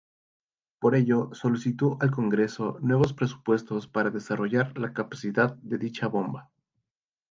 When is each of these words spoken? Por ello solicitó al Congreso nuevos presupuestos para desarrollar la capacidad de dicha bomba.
Por 0.79 0.95
ello 0.95 1.29
solicitó 1.33 1.97
al 2.01 2.09
Congreso 2.09 2.79
nuevos 2.81 3.13
presupuestos 3.13 3.85
para 3.87 4.09
desarrollar 4.09 4.75
la 4.79 4.93
capacidad 4.93 5.53
de 5.57 5.77
dicha 5.77 6.07
bomba. 6.07 6.49